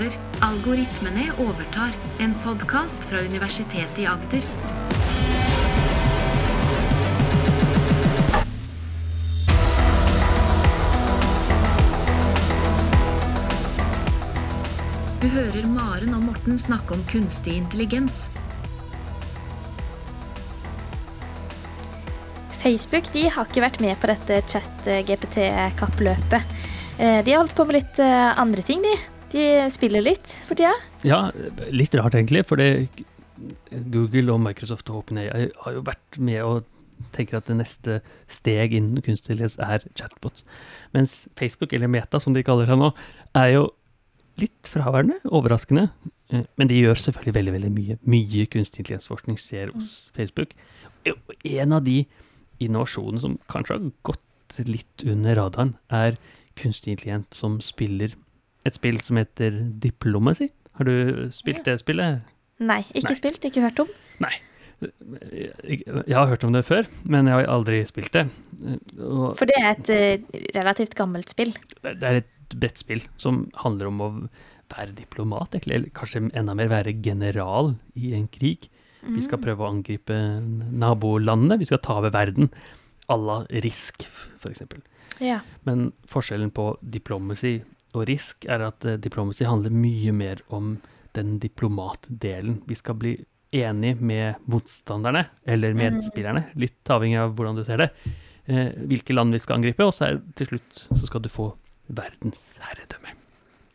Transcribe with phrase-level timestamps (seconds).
[0.00, 0.12] over.
[0.40, 1.92] Algoritmene overtar.
[2.18, 4.42] En podkast fra Universitetet i Agder.
[15.20, 18.28] Du hører Maren og Morten snakke om kunstig intelligens.
[22.60, 26.42] Facebook de har ikke vært med på dette chat-GPT-kappløpet.
[27.00, 29.19] Eh, De har holdt på med litt eh, andre ting, de.
[29.30, 30.72] De spiller litt for tida.
[31.06, 31.30] Ja,
[31.70, 32.60] litt rart egentlig, for
[33.70, 36.64] Google og Microsoft og OpenAI har jo vært med og
[37.14, 37.98] tenker at det neste
[38.30, 40.44] steg innen kunstig intelligens er chatbots.
[40.92, 42.90] Mens Facebook, eller Meta som de kaller det nå,
[43.38, 43.62] er jo
[44.40, 45.88] litt fraværende, overraskende.
[46.32, 47.98] Eh, Men de gjør selvfølgelig veldig veldig mye.
[48.04, 50.52] Mye kunstig intelligensforskning skjer hos Facebook.
[51.08, 52.04] Og En av de
[52.60, 56.18] innovasjonene som kanskje har gått litt under radaren, er
[56.60, 58.12] kunstig intelligens som spiller
[58.66, 60.50] et spill som heter Diplomacy.
[60.78, 62.22] Har du spilt det spillet?
[62.60, 63.18] Nei, ikke Nei.
[63.18, 63.88] spilt, ikke hørt om.
[64.20, 64.34] Nei.
[64.80, 68.26] Jeg har hørt om det før, men jeg har aldri spilt det.
[69.00, 71.52] Og For det er et eh, relativt gammelt spill.
[71.84, 74.10] det er et brettspill som handler om å
[74.70, 78.68] være diplomat, egentlig, eller kanskje enda mer være general i en krig.
[79.00, 80.12] Vi skal prøve å angripe
[80.44, 82.50] nabolandene, vi skal ta over verden.
[83.08, 84.04] à la Risk,
[84.38, 84.62] f.eks.
[85.20, 85.40] Ja.
[85.64, 87.60] Men forskjellen på diplomacy
[87.94, 90.76] og risk er at eh, diplomacy handler mye mer om
[91.16, 92.60] den diplomatdelen.
[92.68, 93.16] Vi skal bli
[93.50, 97.88] enige med motstanderne, eller medspillerne, litt avhengig av hvordan du ser det,
[98.46, 101.48] eh, hvilke land vi skal angripe, og så er til slutt så skal du få
[101.90, 103.16] verdensherredømme.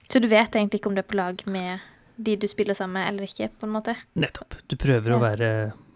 [0.07, 1.83] Så du vet egentlig ikke om du er på lag med
[2.16, 3.97] de du spiller sammen med, eller ikke, på en måte?
[4.16, 4.55] Nettopp.
[4.72, 5.50] Du prøver å være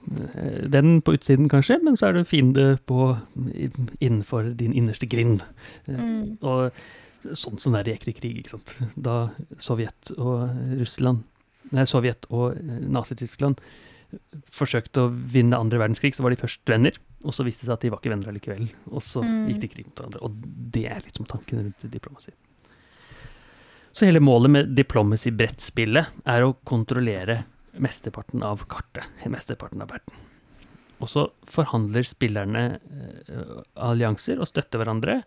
[0.10, 3.12] den venn på utsiden, kanskje, men så er du fiende på,
[4.02, 5.44] innenfor din innerste grind.
[5.88, 6.38] Eh, Mm.
[6.42, 6.72] Og
[7.36, 8.76] sånn som det er i ekte krig, ikke sant.
[8.96, 9.30] Da
[9.62, 10.50] Sovjet og
[10.80, 11.24] Russland,
[11.72, 13.60] nei, Sovjet og eh, Nazi-Tyskland
[14.56, 17.76] forsøkte å vinne andre verdenskrig, så var de først venner, og så viste det seg
[17.76, 18.70] at de var ikke venner allikevel.
[18.90, 19.50] Og så Mm.
[19.52, 20.22] gikk de krig mot hverandre.
[20.24, 20.32] Og
[20.72, 22.32] det er liksom tanken rundt diplomasi.
[23.92, 27.44] Så hele målet med diplomacy-brettspillet er å kontrollere
[27.80, 30.14] mesteparten av kartet, mesteparten av verden.
[31.02, 32.64] Og så forhandler spillerne
[33.30, 35.22] eh, allianser og støtter hverandre,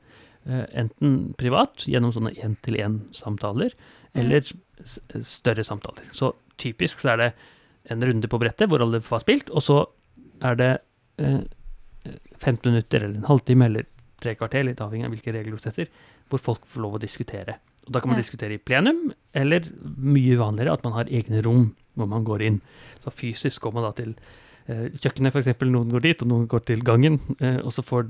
[0.47, 3.73] enten privat, gjennom sånne én-til-én-samtaler,
[4.19, 4.43] eller
[5.23, 6.05] større samtaler.
[6.13, 7.29] Så typisk så er det
[7.91, 9.79] en runde på brettet hvor alle får spilt, og så
[10.43, 10.71] er det
[11.23, 11.41] eh,
[12.43, 13.87] 15 minutter eller en halvtime eller
[14.23, 15.89] tre kvarter, litt avhengig av hvilke regler du setter,
[16.31, 17.57] hvor folk får lov å diskutere.
[17.87, 18.23] Og da kan man Ja.
[18.23, 19.61] diskutere i plenum, eller
[19.99, 22.61] mye vanligere at man har egne rom hvor man går inn.
[23.05, 25.65] Så fysisk går man da til eh, kjøkkenet, f.eks.
[25.67, 27.19] Noen går dit, og noen går til gangen.
[27.41, 28.09] Eh, og så får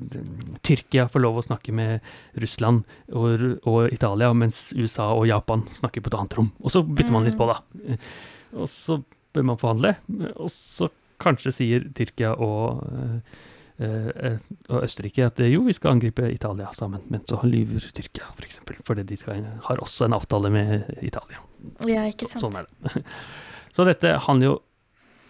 [0.66, 2.04] Tyrkia få lov å snakke med
[2.42, 2.82] Russland
[3.12, 6.50] og, og Italia, mens USA og Japan snakker på et annet rom.
[6.60, 7.60] Og så bytter man litt på, da.
[7.86, 8.10] Eh,
[8.52, 9.00] og så
[9.32, 10.90] bør man forhandle, eh, og så
[11.22, 13.38] kanskje sier Tyrkia og eh,
[13.86, 18.28] eh, og Østerrike at eh, jo, vi skal angripe Italia sammen, men så lyver Tyrkia,
[18.32, 18.36] f.eks.
[18.36, 21.40] For eksempel, fordi de skal, har også en avtale med Italia.
[21.88, 23.04] Ja, ikke Så, sånn er det.
[23.76, 24.56] Så dette handler jo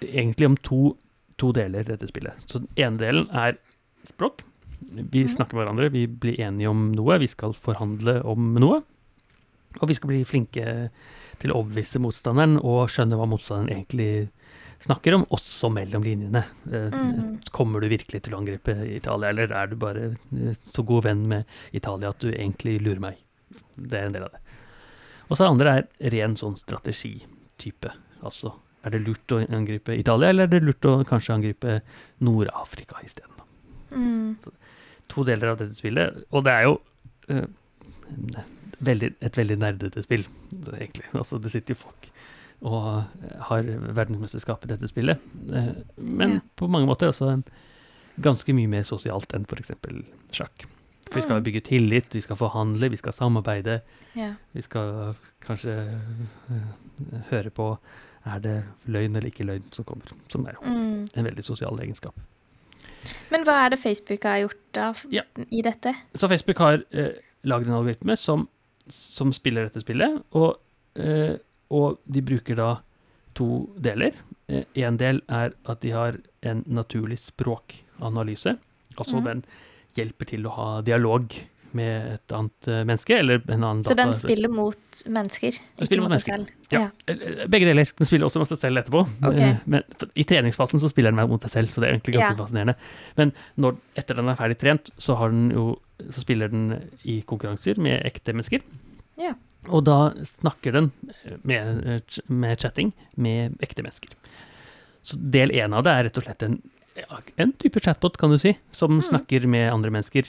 [0.02, 0.80] egentlig om to,
[1.42, 2.38] to deler, dette spillet.
[2.46, 3.58] Så den ene delen er
[4.08, 4.44] språk.
[4.92, 5.34] Vi Mhm.
[5.36, 8.82] snakker med hverandre, vi blir enige om noe, vi skal forhandle om noe.
[9.80, 10.90] Og vi skal bli flinke
[11.40, 14.28] til å overbevise motstanderen og skjønne hva motstanderen egentlig
[14.82, 16.42] snakker om, også mellom linjene.
[16.70, 17.40] Eh, Mhm.
[17.52, 20.04] Kommer du virkelig til å angripe Italia, eller er du bare
[20.34, 23.16] eh, så god venn med Italia at du egentlig lurer meg?
[23.78, 24.40] Det er en del av det.
[25.30, 27.92] Og så det andre er ren sånn strategitype.
[28.22, 28.52] Altså,
[28.84, 31.80] er det lurt å angripe Italia, eller er det lurt å kanskje angripe
[32.20, 33.28] Nord-Afrika isteden?
[33.92, 34.36] Mm.
[35.12, 36.76] To deler av dette spillet, og det er jo
[37.28, 37.46] eh,
[38.82, 40.24] veldig, et veldig nerdete spill,
[40.64, 41.06] så egentlig.
[41.14, 42.08] Altså, det sitter jo folk
[42.62, 42.84] og
[43.48, 45.18] har verdensmesterskap i dette spillet.
[45.50, 46.40] Uh, men Ja.
[46.56, 47.42] på mange måter også en,
[48.22, 49.72] ganske mye mer sosialt enn f.eks.
[50.30, 50.66] sjakk.
[51.08, 51.44] For vi skal Mm.
[51.44, 53.80] bygge tillit, vi skal forhandle, vi skal samarbeide.
[54.14, 54.34] Ja.
[54.54, 55.74] Vi skal kanskje
[56.50, 57.78] uh, høre på
[58.26, 61.08] er det løgn eller ikke løgn som kommer, som er jo Mm.
[61.14, 62.14] en veldig sosial egenskap.
[63.30, 65.22] Men hva er det Facebook har gjort da Ja.
[65.50, 65.94] i dette?
[66.14, 67.12] Så Facebook har eh,
[67.44, 68.48] lagd en algoritme som,
[68.88, 70.58] som spiller dette spillet, og,
[70.96, 71.36] eh,
[71.70, 72.76] og de bruker da
[73.34, 74.12] to deler.
[74.76, 78.58] Én del er at de har en naturlig språkanalyse,
[78.98, 79.24] altså mm.
[79.24, 79.44] den
[79.96, 81.32] hjelper til å ha dialog
[81.78, 85.86] med et annet eh, menneske, eller en annen Så den data- spiller mot mennesker, ikke
[85.88, 86.50] spiller mot seg selv?
[86.72, 86.82] Ja.
[87.08, 87.46] ja.
[87.52, 87.92] Begge deler.
[87.98, 89.02] Den spiller også mot seg selv etterpå.
[89.28, 89.40] Ok.
[89.40, 89.82] Eh, Men
[90.14, 92.40] i treningsfasen så spiller den mot seg selv, så det er egentlig ganske Ja.
[92.44, 92.76] fascinerende.
[93.16, 95.66] Men når, etter den er ferdig trent, så, har den jo,
[96.10, 98.60] så spiller den i konkurranser med ekte mennesker.
[99.20, 99.34] Ja.
[99.68, 100.90] Og da snakker den
[101.44, 104.10] med, med chatting med ekte mennesker.
[105.02, 106.60] Så del én av det er rett og slett en,
[107.38, 109.02] en type chatbot, kan du si, som Mm.
[109.02, 110.24] snakker med andre mennesker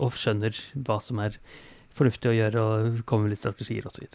[0.00, 0.54] og skjønner
[0.84, 1.36] hva som er
[1.94, 4.06] fornuftig å gjøre, og kommer med litt strategier osv.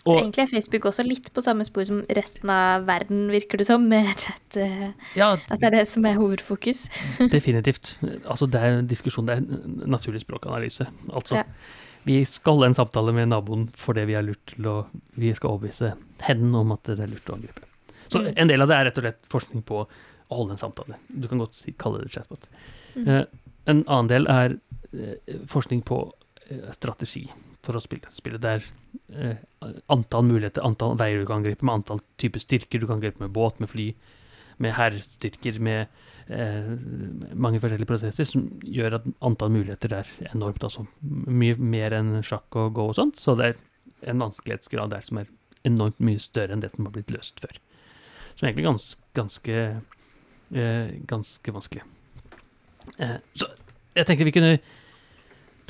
[0.00, 3.58] Så Og egentlig er Facebook også litt på samme spor som resten av verden, virker
[3.58, 4.56] det som, med chat.
[4.56, 6.88] eh, ja, At det er det som er hovedfokus.
[7.30, 7.98] definitivt.
[8.24, 10.86] Altså, det er en diskusjon, det er en naturlig språkanalyse.
[11.12, 11.44] Altså, Ja.
[12.06, 14.86] vi skal en samtale med naboen fordi vi er lurt til å
[15.18, 15.92] Vi skal overbevise
[16.22, 17.60] henne om at det er lurt å angripe.
[18.08, 18.32] Så Mm.
[18.38, 19.86] en del av det er rett og slett forskning på
[20.30, 20.98] å holde en samtale.
[21.08, 22.48] Du kan godt si, kalle det chatbot.
[22.94, 23.06] Mm.
[23.06, 23.22] Eh,
[23.70, 24.56] en annen del er
[24.94, 26.02] eh, forskning på
[26.48, 27.26] eh, strategi
[27.64, 28.42] for å spille dette spillet.
[28.42, 28.68] Det er
[29.32, 29.40] eh,
[29.92, 32.80] antall muligheter, antall veier du kan angripe med, antall typer styrker.
[32.80, 33.90] Du kan angripe med båt, med fly,
[34.60, 35.86] med hærstyrker, med
[36.32, 36.70] eh,
[37.34, 40.64] mange forskjellige prosesser som gjør at antall muligheter er enormt.
[40.66, 43.20] Altså mye mer enn sjakk og gå og sånt.
[43.20, 43.60] Så det er
[44.10, 45.30] en vanskelighetsgrad der som er
[45.68, 47.58] enormt mye større enn det som har blitt løst før.
[48.38, 49.80] Som egentlig gans, ganske eh,
[50.50, 51.84] ganske vanskelig.
[52.98, 53.48] Eh, så
[53.96, 54.54] jeg tenkte vi kunne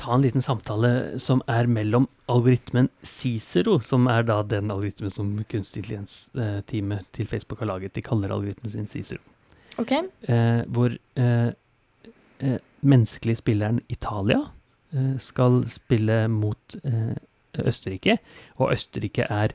[0.01, 5.33] ta en liten samtale som er mellom algoritmen Cicero, som er da den algoritmen som
[5.51, 7.93] kunstig intelligens-teamet til Facebook har laget.
[7.95, 9.21] De kaller algoritmen sin Cicero.
[9.81, 9.91] OK.
[9.93, 11.51] Eh, hvor eh,
[12.41, 14.41] eh, menneskelig spilleren Italia
[14.93, 17.13] eh, skal spille mot eh,
[17.61, 18.17] Østerrike,
[18.57, 19.53] og Østerrike er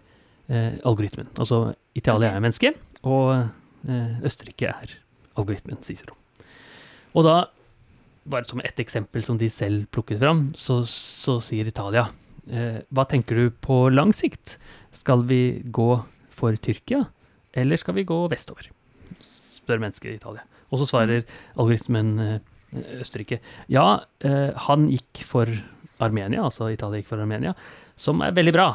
[0.49, 1.29] eh, algoritmen.
[1.39, 2.37] Altså Italia okay.
[2.37, 3.33] er menneske, og
[3.89, 4.95] eh, Østerrike er
[5.37, 6.17] algoritmen Cicero.
[7.17, 7.37] Og da,
[8.29, 12.09] bare som ett eksempel som de selv plukket fram, så, så sier Italia
[12.51, 14.59] eh, Hva tenker du på lang sikt?
[14.97, 15.91] Skal vi gå
[16.37, 17.07] for Tyrkia,
[17.57, 18.69] eller skal vi gå vestover?
[19.21, 20.45] Spør mennesker i Italia.
[20.69, 21.25] Og så svarer
[21.55, 22.37] algoritmen eh,
[23.01, 23.39] Østerrike
[23.73, 23.87] ja,
[24.27, 25.51] eh, han gikk for
[26.03, 27.55] Armenia, altså Italia gikk for Armenia,
[27.97, 28.67] som er veldig bra.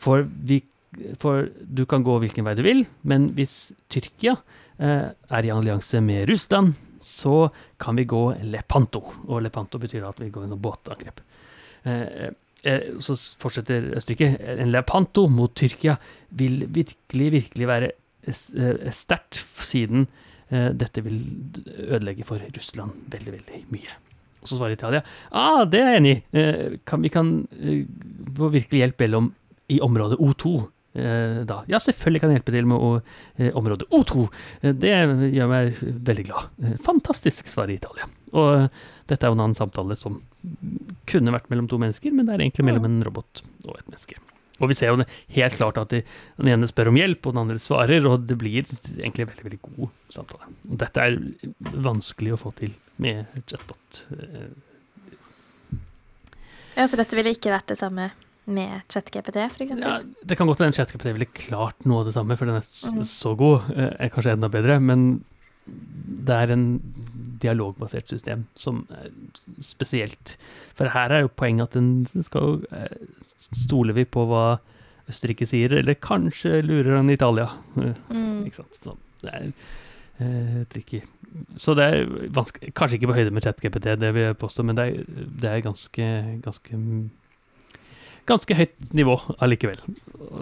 [0.00, 0.62] For, vi,
[1.20, 4.38] for du kan gå hvilken vei du vil, men hvis Tyrkia
[4.80, 7.50] er i allianse med Russland, så
[7.80, 9.02] kan vi gå Lepanto.
[9.28, 11.20] Og Lepanto betyr at vi går under båtangrep.
[11.82, 12.28] Eh,
[12.62, 14.34] eh, så fortsetter Østerrike.
[14.60, 15.96] En Lepanto mot Tyrkia
[16.36, 17.90] vil virkelig, virkelig være
[18.26, 20.06] eh, sterkt, siden
[20.50, 21.22] eh, dette vil
[21.88, 23.98] ødelegge for Russland veldig, veldig mye.
[24.40, 25.02] Og så svarer Italia
[25.36, 26.20] ah, det er jeg enig i.
[26.40, 27.82] Eh, vi kan eh,
[28.36, 29.32] få virkelig hjelp mellom
[29.70, 30.54] i området O2.
[30.92, 31.60] Eh, da.
[31.70, 33.02] Ja, selvfølgelig kan jeg hjelpe til med å,
[33.38, 34.24] eh, området O2.
[34.62, 36.48] Eh, det gjør meg veldig glad.
[36.82, 38.08] Fantastisk, svarer Italia.
[38.32, 38.70] Og
[39.06, 40.20] dette er jo en annen samtale som
[41.06, 44.18] kunne vært mellom to mennesker, men det er egentlig mellom en robot og et menneske.
[44.60, 46.02] Og vi ser jo det helt klart at de,
[46.36, 48.66] den ene spør om hjelp, og den andre svarer, og det blir
[48.98, 50.50] egentlig en veldig, veldig god samtale.
[50.68, 51.16] Og dette er
[51.86, 54.02] vanskelig å få til med chatbot.
[56.76, 58.10] Ja, Så dette ville ikke vært det samme
[58.50, 59.72] med ChatGPT, f.eks.?
[59.80, 62.66] Ja, det kan godt hende ChatGPT ville klart noe av det samme, for den er
[62.92, 63.02] Mhm.
[63.06, 63.70] så god.
[63.76, 65.24] eh, Er kanskje enda bedre, men
[66.26, 66.64] det er en
[67.40, 69.10] dialogbasert system som er
[69.62, 70.36] spesielt.
[70.74, 72.88] For her er jo poenget at den skal eh,
[73.54, 74.58] Stoler vi på hva
[75.10, 77.48] Østerrike sier, eller kanskje lurer han Italia?
[77.76, 78.44] Eh, Mm.
[78.46, 78.78] Ikke sant?
[78.82, 79.52] Så det er
[80.20, 81.02] eh, tricky.
[81.56, 84.76] Så det er vanskelig Kanskje ikke på høyde med ChatGPT, det vil jeg påstå, men
[84.76, 85.04] det er,
[85.40, 86.80] det er ganske, ganske
[88.30, 89.80] Ganske høyt nivå allikevel.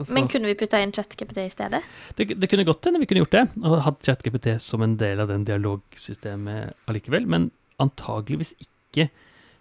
[0.04, 1.80] Så Men kunne vi putta inn ChatGPT i stedet?
[2.18, 5.22] det, det kunne godt hende vi kunne gjort det, og hatt ChatGPT som en del
[5.22, 9.08] av den dialogsystemet allikevel, men antageligvis ikke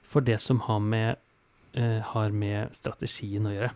[0.07, 1.22] for det som har med,
[1.77, 3.72] uh, har med strategien å gjøre.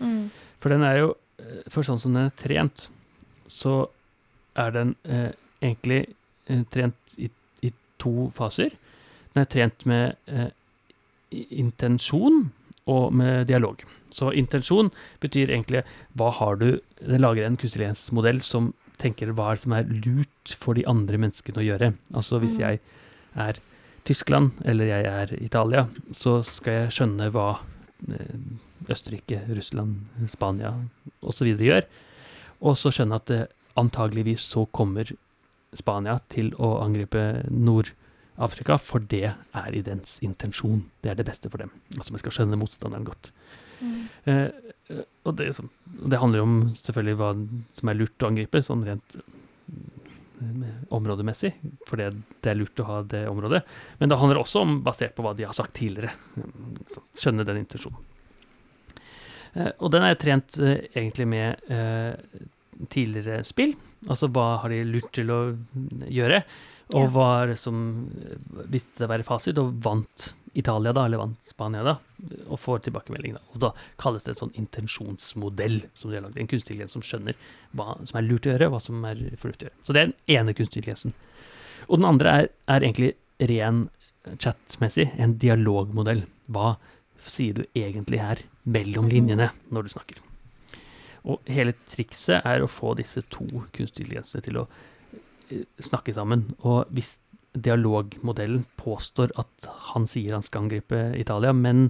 [0.00, 0.30] Mm.
[0.58, 2.88] For den er jo eh, For sånn som den er trent,
[3.46, 3.86] så
[4.58, 5.30] er den uh,
[5.62, 6.08] egentlig
[6.50, 7.30] uh, trent i,
[7.62, 7.70] i
[8.02, 8.74] to faser.
[9.34, 10.18] Den er trent med
[11.30, 12.48] intensjon
[12.90, 13.82] og med dialog.
[14.10, 15.84] Så intensjon betyr egentlig
[16.18, 17.84] hva har du Den lager en kunstig
[18.42, 21.94] som tenker hva er det som er lurt for de andre menneskene å gjøre.
[22.14, 22.60] Altså hvis Mm.
[22.60, 22.80] jeg
[23.36, 23.58] er
[24.04, 27.58] Tyskland eller jeg er Italia, så skal jeg skjønne hva
[28.08, 28.38] eh,
[28.88, 30.74] Østerrike, Russland, Spania
[31.22, 31.56] osv.
[31.56, 31.84] gjør.
[32.62, 35.10] Og så skjønne at eh, antageligvis så kommer
[35.74, 37.44] Spania til å angripe
[38.34, 40.84] Nord-Afrika, for det er i dens intensjon.
[41.02, 41.70] Det er det beste for dem.
[41.96, 43.30] Altså man skal skjønne motstanderen godt.
[43.80, 44.00] Mm.
[44.30, 44.46] Eh,
[44.90, 47.32] eh, og det, så, det handler om selvfølgelig hva
[47.78, 51.52] som er lurt å angripe, sånn rent eh, områdemessig,
[51.88, 52.10] for det,
[52.42, 53.62] det er lurt å ha det området.
[54.00, 57.46] Men det handler også om, basert på hva de har sagt tidligere, mm, så skjønne
[57.46, 58.02] den intensjonen.
[59.54, 62.42] Eh, og den er trent eh, egentlig med eh,
[62.90, 63.76] tidligere spill,
[64.10, 65.40] altså hva har de lurt til å
[66.10, 66.42] gjøre,
[66.92, 67.16] og
[67.48, 67.76] det som
[68.20, 71.96] eh, viste seg å være fasit, og vant Italia, da, eller vant Spania, da,
[72.44, 73.34] og får tilbakemelding.
[73.38, 73.42] Da.
[73.54, 76.38] Og da kalles det en sånn intensjonsmodell som de har lagd.
[76.38, 77.38] En kunstig intelligens som skjønner
[77.74, 79.80] hva som er lurt å gjøre, hva som er fornuftig å gjøre.
[79.82, 81.16] Så det er den ene kunstig intelligensen.
[81.88, 83.14] Og den andre er, er egentlig
[83.50, 83.86] ren
[84.40, 86.22] chatmessig, en dialogmodell.
[86.52, 86.76] Hva
[87.24, 90.20] sier du egentlig her, mellom linjene, når du snakker?
[91.24, 94.68] Og hele trikset er å få disse to kunstige intelligensene til å
[95.82, 96.46] snakke sammen.
[96.62, 97.18] Og hvis
[97.54, 101.84] dialogmodellen påstår at han sier han skal angripe Italia, men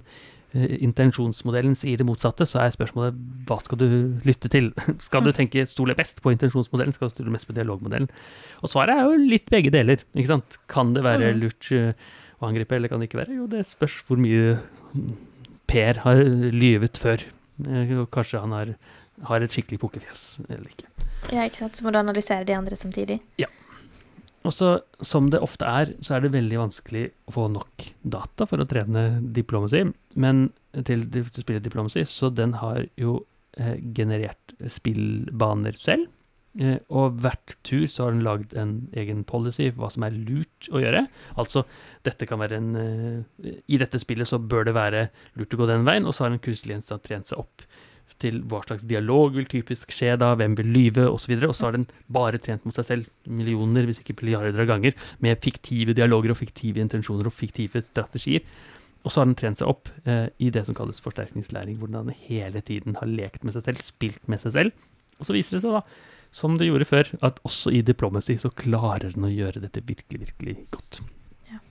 [0.53, 3.17] uh, intensjonsmodellen sier det motsatte, så er spørsmålet
[3.49, 3.87] hva skal du
[4.27, 4.69] lytte til?
[5.07, 8.11] skal du tenke stole best på intensjonsmodellen, skal du stole mest på dialogmodellen?
[8.61, 10.59] Og svaret er jo litt begge deler, ikke sant?
[10.71, 11.41] Kan det være Mm.
[11.41, 11.93] lurt uh,
[12.41, 13.39] å angripe, eller kan det ikke være?
[13.41, 14.57] Jo, det spørs hvor mye
[15.65, 16.19] Per har
[16.53, 17.23] lyvet før.
[17.65, 18.75] Uh, kanskje han har,
[19.31, 20.91] har et skikkelig pukkefjes, eller ikke.
[21.33, 21.77] Ja, ikke sant?
[21.77, 23.19] Så må du analysere de andre samtidig.
[23.41, 23.49] Ja.
[24.45, 28.45] Og så, som det ofte er, så er det veldig vanskelig å få nok data
[28.49, 29.87] for å trene diplomacy,
[30.21, 30.49] men
[30.85, 33.23] til, å spille diplomacy, så den har jo
[33.57, 36.11] eh, generert spillbaner selv.
[36.61, 40.15] Eh, og hvert tur så har den lagd en egen policy for hva som er
[40.15, 41.07] lurt å gjøre.
[41.41, 41.65] Altså,
[42.07, 45.07] dette kan være en eh, I dette spillet så bør det være
[45.39, 47.65] lurt å gå den veien, og så har en kunstig intelligens trent seg opp
[48.23, 51.35] til hva slags dialog vil typisk skje da, hvem vil lyve, osv.
[51.41, 54.95] Og så har den bare trent mot seg selv millioner, hvis ikke milliarder av ganger,
[55.23, 58.45] med fiktive dialoger og fiktive intensjoner og fiktive strategier.
[59.05, 62.13] Og så har den trent seg opp eh, i det som kalles forsterkningslæring, hvor den
[62.25, 64.85] hele tiden har lekt med seg selv, spilt med seg selv.
[65.19, 65.83] Og så viser det seg, da,
[66.35, 70.25] som det gjorde før, at også i diplomacy så klarer den å gjøre dette virkelig,
[70.25, 70.99] virkelig godt.
[71.51, 71.61] Ja.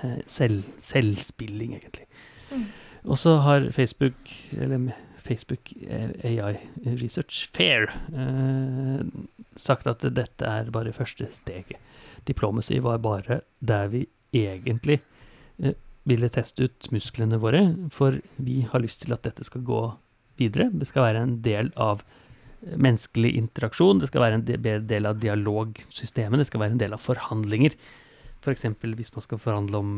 [0.00, 2.06] Eh, selv, selvspilling, egentlig.
[2.52, 2.68] Mm.
[3.04, 4.94] Og så har Facebook, eller
[5.24, 6.58] Facebook eh, AI
[7.00, 9.04] Research Fair, eh,
[9.56, 11.80] sagt at dette er bare første steget.
[12.28, 14.04] Diplomacy var bare der vi
[14.34, 15.00] egentlig
[15.62, 17.62] eh, ville teste ut musklene våre,
[17.92, 19.86] for vi har lyst til at dette skal gå
[20.40, 20.68] videre.
[20.72, 22.04] Det skal være en del av
[22.64, 27.02] menneskelig interaksjon, det skal være en del av dialogsystemet, det skal være en del av
[27.04, 27.76] forhandlinger.
[28.44, 28.66] F.eks.
[28.82, 29.92] hvis man skal forhandle om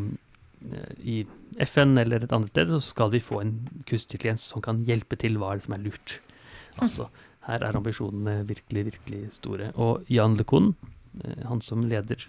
[0.99, 1.21] i
[1.63, 3.55] FN eller et annet sted, så skal vi få en
[3.87, 6.19] kunstig intelligens som kan hjelpe til hva er det som er lurt.
[6.83, 7.09] Altså,
[7.47, 9.71] her er ambisjonene virkelig, virkelig store.
[9.75, 10.75] Og Jan LeCun,
[11.23, 12.27] eh, han som leder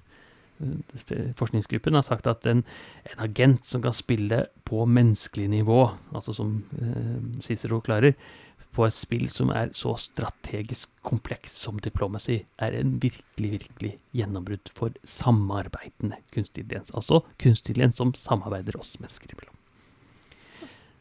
[0.61, 2.63] eh, forskningsgruppen, har sagt at en,
[3.11, 5.81] en agent som kan spille på menneskelig nivå,
[6.13, 8.13] altså som eh, Cicero klarer,
[8.75, 14.71] på et spill som er så strategisk komplekst som Diplomacy, er en virkelig, virkelig gjennombrudd
[14.77, 16.93] for samarbeidende kunstig intelligens.
[16.93, 19.56] Altså kunstig intelligens som samarbeider oss mennesker imellom.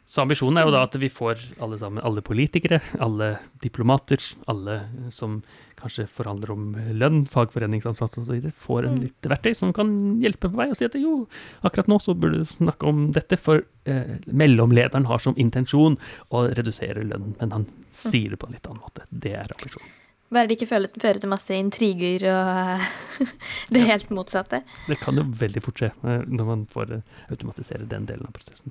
[0.07, 3.33] Så ambisjonen er jo da at vi får alle sammen, alle politikere, alle
[3.63, 4.77] diplomater, alle
[5.11, 5.41] som
[5.81, 9.03] kanskje forhandler om lønn, fagforeningsansatte osv., får en Mm.
[9.03, 9.91] litt verktøy som kan
[10.23, 11.27] hjelpe på vei og si at jo,
[11.67, 15.99] akkurat nå så burde du snakke om dette, for eh, mellomlederen har som intensjon
[16.31, 19.03] å redusere lønnen, men han sier det på en litt annen måte.
[19.11, 19.91] Det er ambisjonen.
[20.31, 23.27] Bare det ikke fører, fører til masse intriger og
[23.75, 24.63] det helt motsatte.
[24.87, 28.35] Det kan jo veldig fort skje eh, når man får eh, automatisere den delen av
[28.39, 28.71] prosessen.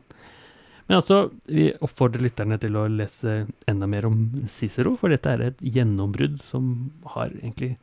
[0.88, 4.20] Men altså, vi oppfordrer lytterne til å lese enda mer om
[4.54, 7.76] Cicero, for dette er et gjennombrudd som har egentlig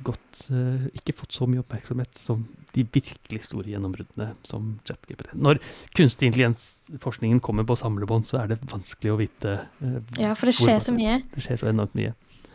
[0.00, 5.34] gått uh, Ikke fått så mye oppmerksomhet som de virkelig store gjennombruddene som ChatGPT.
[5.36, 5.60] Når
[5.98, 10.56] kunstig intelligens-forskningen kommer på samlebånd, så er det vanskelig å vite uh, Ja, for det
[10.56, 11.18] skjer så mye.
[11.34, 12.14] Det skjer så enormt mye.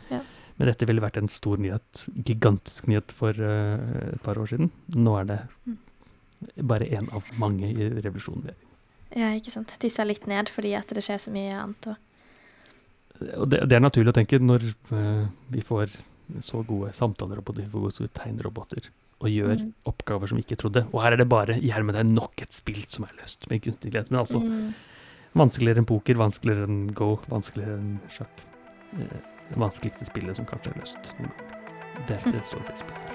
[0.10, 0.24] Ja.
[0.58, 3.78] Men dette ville vært en stor nyhet, gigantisk nyhet for uh,
[4.16, 4.74] et par år siden.
[4.98, 5.78] Nå er det Mm.
[6.68, 8.44] bare én av mange i revolusjonen.
[8.44, 8.75] vi er i.
[9.16, 9.72] Ja, ikke sant.
[9.80, 11.88] Dyssa litt ned fordi at det skjer så mye annet.
[11.88, 11.96] Og...
[13.40, 15.94] Og det, det er naturlig å tenke når uh, vi får
[16.44, 18.90] så gode samtaleroboter, vi får gode tegnroboter,
[19.24, 19.70] og gjør Mm.
[19.88, 20.84] oppgaver som vi ikke trodde.
[20.92, 23.88] Og her er det bare i hermetegn nok et spill som er løst med kunstig
[23.94, 24.12] intelligens.
[24.12, 24.74] Men altså Mm.
[25.34, 28.44] vanskeligere enn poker, vanskeligere enn go, vanskeligere enn sjakk.
[29.00, 29.20] Eh,
[29.50, 31.14] det vanskeligste spillet som kanskje er løst.
[32.10, 33.15] Det, det står faktisk for.